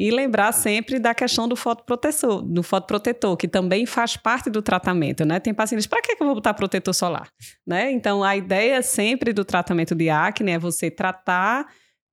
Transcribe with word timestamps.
E 0.00 0.10
lembrar 0.10 0.50
sempre 0.52 0.98
da 0.98 1.14
questão 1.14 1.46
do 1.46 1.54
fotoprotetor, 1.54 2.40
do 2.40 2.62
fotoprotetor, 2.62 3.36
que 3.36 3.46
também 3.46 3.84
faz 3.84 4.16
parte 4.16 4.48
do 4.48 4.62
tratamento, 4.62 5.26
né? 5.26 5.38
Tem 5.38 5.52
pacientes, 5.52 5.86
para 5.86 6.00
que 6.00 6.12
eu 6.12 6.26
vou 6.26 6.36
botar 6.36 6.54
protetor 6.54 6.94
solar? 6.94 7.28
Né? 7.66 7.92
Então, 7.92 8.24
a 8.24 8.34
ideia 8.34 8.80
sempre 8.80 9.30
do 9.30 9.44
tratamento 9.44 9.94
de 9.94 10.08
acne 10.08 10.52
é 10.52 10.58
você 10.58 10.90
tratar 10.90 11.66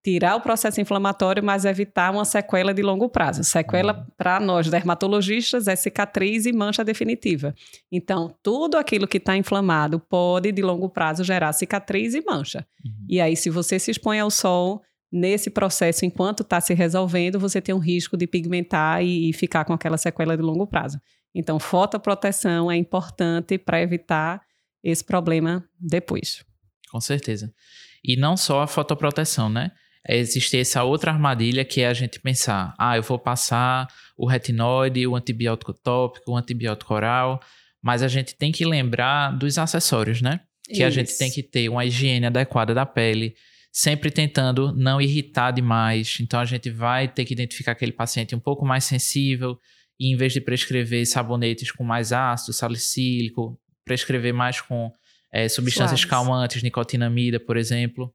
tirar 0.03 0.35
o 0.35 0.41
processo 0.41 0.79
inflamatório, 0.81 1.43
mas 1.43 1.63
evitar 1.63 2.11
uma 2.11 2.25
sequela 2.25 2.73
de 2.73 2.81
longo 2.81 3.09
prazo. 3.09 3.43
Sequela, 3.43 3.93
uhum. 3.93 4.05
para 4.17 4.39
nós 4.39 4.69
dermatologistas, 4.69 5.67
é 5.67 5.75
cicatriz 5.75 6.45
e 6.45 6.51
mancha 6.51 6.83
definitiva. 6.83 7.55
Então, 7.89 8.33
tudo 8.43 8.77
aquilo 8.77 9.07
que 9.07 9.17
está 9.17 9.35
inflamado 9.35 9.97
pode, 9.99 10.51
de 10.51 10.61
longo 10.61 10.89
prazo, 10.89 11.23
gerar 11.23 11.51
cicatriz 11.53 12.13
e 12.15 12.21
mancha. 12.21 12.65
Uhum. 12.85 13.05
E 13.07 13.19
aí, 13.21 13.35
se 13.35 13.49
você 13.49 13.79
se 13.79 13.91
expõe 13.91 14.19
ao 14.19 14.31
sol, 14.31 14.81
nesse 15.11 15.49
processo, 15.49 16.05
enquanto 16.05 16.43
está 16.43 16.59
se 16.59 16.73
resolvendo, 16.73 17.39
você 17.39 17.61
tem 17.61 17.73
um 17.73 17.79
risco 17.79 18.17
de 18.17 18.27
pigmentar 18.27 19.03
e, 19.03 19.29
e 19.29 19.33
ficar 19.33 19.65
com 19.65 19.73
aquela 19.73 19.97
sequela 19.97 20.35
de 20.35 20.43
longo 20.43 20.67
prazo. 20.67 20.99
Então, 21.33 21.59
fotoproteção 21.59 22.71
é 22.71 22.75
importante 22.75 23.57
para 23.57 23.81
evitar 23.81 24.41
esse 24.83 25.03
problema 25.03 25.63
depois. 25.79 26.43
Com 26.91 26.99
certeza. 26.99 27.53
E 28.03 28.15
não 28.15 28.37
só 28.37 28.61
a 28.61 28.67
fotoproteção, 28.67 29.49
né? 29.49 29.71
existe 30.07 30.57
essa 30.57 30.83
outra 30.83 31.11
armadilha 31.11 31.65
que 31.65 31.81
é 31.81 31.87
a 31.87 31.93
gente 31.93 32.19
pensar, 32.19 32.73
ah, 32.79 32.95
eu 32.95 33.03
vou 33.03 33.19
passar 33.19 33.87
o 34.17 34.25
retinoide, 34.25 35.05
o 35.05 35.15
antibiótico 35.15 35.73
tópico, 35.73 36.31
o 36.31 36.37
antibiótico 36.37 36.93
oral, 36.93 37.41
mas 37.81 38.01
a 38.01 38.07
gente 38.07 38.35
tem 38.35 38.51
que 38.51 38.65
lembrar 38.65 39.31
dos 39.37 39.57
acessórios, 39.57 40.21
né? 40.21 40.39
Que 40.65 40.75
Isso. 40.75 40.85
a 40.85 40.89
gente 40.89 41.17
tem 41.17 41.29
que 41.29 41.43
ter 41.43 41.69
uma 41.69 41.85
higiene 41.85 42.25
adequada 42.25 42.73
da 42.73 42.85
pele, 42.85 43.35
sempre 43.77 44.09
tentando 44.09 44.73
não 44.75 44.99
irritar 44.99 45.51
demais. 45.51 46.17
Então 46.19 46.39
a 46.39 46.45
gente 46.45 46.67
vai 46.67 47.07
ter 47.07 47.25
que 47.25 47.33
identificar 47.33 47.73
aquele 47.73 47.91
paciente 47.91 48.33
um 48.33 48.39
pouco 48.39 48.65
mais 48.65 48.83
sensível 48.85 49.55
e 49.99 50.11
em 50.11 50.17
vez 50.17 50.33
de 50.33 50.41
prescrever 50.41 51.05
sabonetes 51.05 51.71
com 51.71 51.83
mais 51.83 52.11
ácido 52.11 52.53
salicílico, 52.53 53.55
prescrever 53.85 54.33
mais 54.33 54.59
com 54.59 54.91
é, 55.31 55.47
substâncias 55.47 55.99
Suaves. 55.99 56.05
calmantes, 56.05 56.63
nicotinamida, 56.63 57.39
por 57.39 57.55
exemplo. 57.55 58.11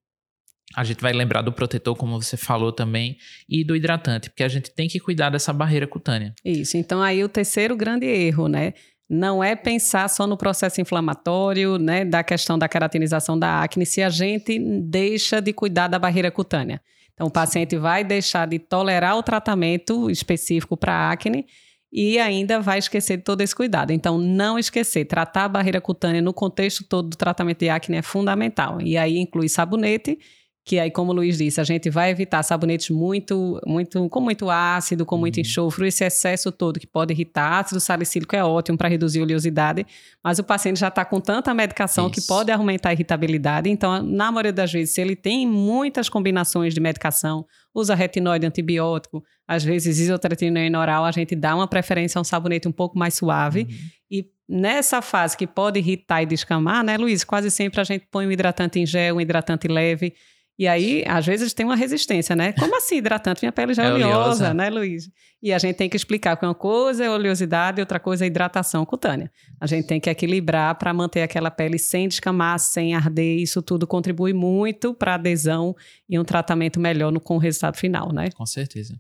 A 0.75 0.83
gente 0.83 1.01
vai 1.01 1.13
lembrar 1.13 1.43
do 1.43 1.53
protetor, 1.53 1.95
como 1.95 2.21
você 2.21 2.37
falou 2.37 2.73
também, 2.73 3.17
e 3.49 3.63
do 3.63 3.77
hidratante, 3.77 4.31
porque 4.31 4.43
a 4.43 4.49
gente 4.49 4.69
tem 4.75 4.89
que 4.89 4.99
cuidar 4.99 5.31
dessa 5.31 5.53
barreira 5.53 5.87
cutânea. 5.87 6.35
Isso. 6.45 6.77
Então, 6.77 7.01
aí 7.01 7.23
o 7.23 7.29
terceiro 7.29 7.77
grande 7.77 8.07
erro, 8.07 8.49
né? 8.49 8.73
Não 9.15 9.45
é 9.45 9.55
pensar 9.55 10.09
só 10.09 10.27
no 10.27 10.39
processo 10.39 10.81
inflamatório, 10.81 11.77
né, 11.77 12.03
da 12.03 12.25
questão 12.25 12.59
da 12.59 12.67
queratinização 12.67 13.39
da 13.39 13.63
acne, 13.63 13.85
se 13.85 14.03
a 14.03 14.09
gente 14.09 14.59
deixa 14.59 15.39
de 15.39 15.53
cuidar 15.53 15.89
da 15.89 15.99
barreira 15.99 16.31
cutânea. 16.31 16.81
Então, 17.13 17.27
o 17.27 17.31
paciente 17.31 17.77
vai 17.77 18.03
deixar 18.03 18.47
de 18.47 18.59
tolerar 18.59 19.19
o 19.19 19.23
tratamento 19.23 20.09
específico 20.09 20.79
para 20.79 21.11
acne 21.11 21.45
e 21.93 22.19
ainda 22.19 22.59
vai 22.59 22.79
esquecer 22.79 23.19
de 23.19 23.23
todo 23.23 23.43
esse 23.43 23.55
cuidado. 23.55 23.93
Então, 23.93 24.17
não 24.17 24.59
esquecer, 24.59 25.05
tratar 25.05 25.45
a 25.45 25.49
barreira 25.49 25.79
cutânea 25.79 26.23
no 26.23 26.33
contexto 26.33 26.83
todo 26.83 27.11
do 27.11 27.17
tratamento 27.17 27.59
de 27.59 27.69
acne 27.69 27.99
é 27.99 28.03
fundamental. 28.03 28.81
E 28.81 28.97
aí 28.97 29.19
inclui 29.19 29.47
sabonete 29.47 30.19
que 30.65 30.79
aí, 30.79 30.93
como 30.93 31.11
o 31.11 31.15
Luiz 31.15 31.39
disse, 31.39 31.61
a 31.61 31.65
gente 31.65 31.91
vai 31.91 32.11
evitar 32.11 32.41
sabonetes 32.45 32.89
muito, 32.91 33.61
muito, 33.67 34.09
com 34.09 34.21
muito 34.21 34.49
ácido, 34.49 35.05
com 35.05 35.19
muito 35.19 35.37
uhum. 35.37 35.41
enxofre, 35.41 35.89
esse 35.89 36.05
excesso 36.05 36.53
todo 36.53 36.79
que 36.79 36.87
pode 36.87 37.13
irritar. 37.13 37.59
Ácido 37.59 37.81
salicílico 37.81 38.37
é 38.37 38.45
ótimo 38.45 38.79
para 38.79 38.89
reduzir 38.89 39.19
a 39.21 39.23
oleosidade, 39.25 39.85
mas 40.23 40.39
o 40.39 40.45
paciente 40.45 40.79
já 40.79 40.87
está 40.87 41.05
com 41.05 41.21
tanta 41.21 41.53
medicação 41.53 42.07
Isso. 42.07 42.15
que 42.15 42.27
pode 42.29 42.53
aumentar 42.53 42.91
a 42.91 42.93
irritabilidade. 42.93 43.69
Então, 43.69 44.03
na 44.05 44.31
maioria 44.31 44.53
das 44.53 44.73
vezes, 44.73 44.95
se 44.95 45.01
ele 45.01 45.17
tem 45.17 45.47
muitas 45.49 46.09
combinações 46.09 46.73
de 46.73 46.81
medicação, 46.81 47.45
usa 47.75 47.97
retinoide 47.97 48.47
antibiótico, 48.47 49.25
às 49.49 49.65
vezes 49.65 49.99
isotretinoína 49.99 50.79
oral, 50.79 51.05
a 51.05 51.11
gente 51.11 51.35
dá 51.35 51.57
uma 51.57 51.67
preferência 51.67 52.21
a 52.21 52.23
um 52.23 52.25
sabonete 52.25 52.69
um 52.69 52.73
pouco 52.73 52.97
mais 52.97 53.15
suave. 53.15 53.63
Uhum. 53.63 53.77
E 54.09 54.27
nessa 54.49 55.03
fase 55.03 55.37
que 55.37 55.47
pode 55.47 55.81
irritar 55.81 56.23
e 56.23 56.27
descamar, 56.27 56.85
né, 56.85 56.97
Luiz? 56.97 57.25
Quase 57.25 57.51
sempre 57.51 57.81
a 57.81 57.85
gente 57.85 58.07
põe 58.09 58.29
um 58.29 58.31
hidratante 58.31 58.79
em 58.79 58.87
gel, 58.87 59.17
um 59.17 59.21
hidratante 59.21 59.67
leve 59.67 60.15
e 60.59 60.69
aí, 60.69 61.03
às 61.07 61.27
vezes, 61.27 61.53
tem 61.53 61.65
uma 61.65 61.75
resistência, 61.75 62.37
né? 62.37 62.53
Como 62.53 62.77
assim 62.77 62.97
hidratante? 62.97 63.43
Minha 63.43 63.53
pele 63.53 63.73
já 63.75 63.85
é, 63.85 63.89
é 63.89 63.93
oleosa, 63.93 64.19
oleosa, 64.19 64.55
né, 64.55 64.71
Luiz? 64.71 65.11
E 65.43 65.53
a 65.53 65.59
gente 65.59 65.77
tem 65.77 65.89
que 65.89 65.97
explicar 65.97 66.37
que 66.37 66.45
uma 66.45 66.55
coisa 66.55 67.05
é 67.05 67.11
oleosidade 67.11 67.81
e 67.81 67.83
outra 67.83 67.99
coisa 67.99 68.25
é 68.25 68.27
hidratação 68.27 68.85
cutânea. 68.85 69.31
A 69.61 69.67
gente 69.67 69.87
tem 69.87 69.99
que 69.99 70.09
equilibrar 70.09 70.75
para 70.77 70.93
manter 70.93 71.23
aquela 71.23 71.51
pele 71.51 71.79
sem 71.79 72.07
descamar, 72.07 72.59
sem 72.61 72.95
arder. 72.95 73.39
Isso 73.39 73.63
tudo 73.63 73.87
contribui 73.87 74.33
muito 74.33 74.95
para 74.95 75.15
adesão 75.15 75.75
e 76.09 76.19
um 76.19 76.25
tratamento 76.25 76.79
melhor 76.79 77.11
no, 77.11 77.21
com 77.21 77.37
o 77.37 77.39
resultado 77.39 77.77
final, 77.77 78.13
né? 78.13 78.31
Com 78.31 78.47
certeza. 78.47 78.97